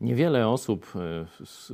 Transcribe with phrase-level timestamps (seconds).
[0.00, 1.26] Niewiele osób e,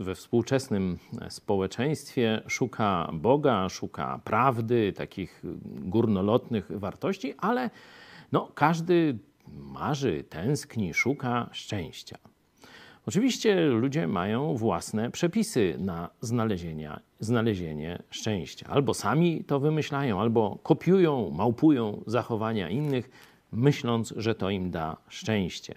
[0.03, 7.71] we współczesnym społeczeństwie szuka Boga, szuka prawdy, takich górnolotnych wartości, ale
[8.33, 9.19] no, każdy
[9.49, 12.19] marzy, tęskni, szuka szczęścia.
[13.07, 16.91] Oczywiście ludzie mają własne przepisy na znalezienie,
[17.21, 18.67] znalezienie szczęścia.
[18.71, 23.11] Albo sami to wymyślają, albo kopiują, małpują zachowania innych,
[23.53, 25.75] myśląc, że to im da szczęście.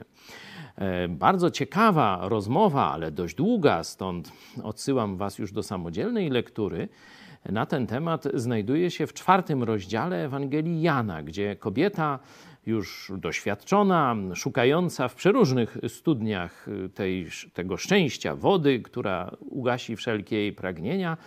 [0.76, 4.32] E, bardzo ciekawa rozmowa, ale dość długa, stąd
[4.64, 6.90] odsyłam Was już do samodzielnej lektury.
[7.46, 12.20] Na ten temat znajduje się w czwartym rozdziale Ewangelii Jana, gdzie kobieta
[12.66, 21.18] już doświadczona, szukająca w przeróżnych studniach tej, tego szczęścia wody, która ugasi wszelkie jej pragnienia,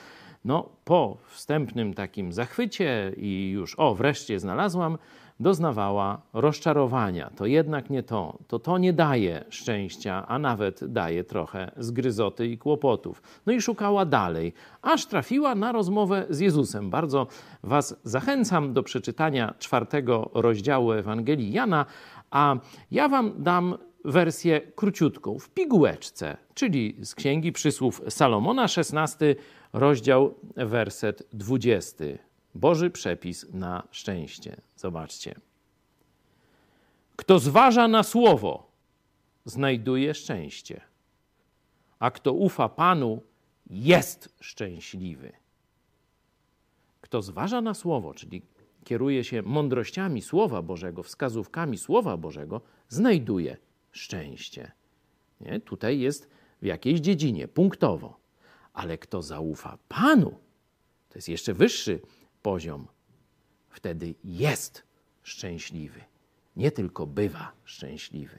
[0.45, 4.99] no, po wstępnym takim zachwycie i już, o, wreszcie znalazłam,
[5.41, 7.31] doznawała rozczarowania.
[7.37, 8.39] To jednak nie to.
[8.49, 13.23] To to nie daje szczęścia, a nawet daje trochę zgryzoty i kłopotów.
[13.47, 16.91] No i szukała dalej, aż trafiła na rozmowę z Jezusem.
[16.91, 17.27] Bardzo
[17.63, 21.87] Was zachęcam do przeczytania czwartego rozdziału Ewangelii Jana,
[22.31, 22.57] a
[22.91, 29.37] ja Wam dam wersję króciutką, w pigułeczce, czyli z Księgi Przysłów Salomona, 16
[29.73, 32.05] rozdział, werset 20.
[32.55, 34.57] Boży przepis na szczęście.
[34.77, 35.35] Zobaczcie.
[37.17, 38.67] Kto zważa na słowo,
[39.45, 40.81] znajduje szczęście,
[41.99, 43.23] a kto ufa Panu,
[43.71, 45.33] jest szczęśliwy.
[47.01, 48.43] Kto zważa na słowo, czyli
[48.85, 53.57] kieruje się mądrościami Słowa Bożego, wskazówkami Słowa Bożego, znajduje
[53.93, 54.73] szczęście.
[55.41, 55.61] Nie?
[55.61, 56.31] Tutaj jest
[56.63, 58.21] w jakiejś dziedzinie, punktowo.
[58.73, 60.31] Ale kto zaufa Panu,
[61.09, 62.01] to jest jeszcze wyższy
[62.43, 62.87] poziom,
[63.69, 64.83] wtedy jest
[65.23, 66.01] szczęśliwy.
[66.57, 68.39] Nie tylko bywa szczęśliwy.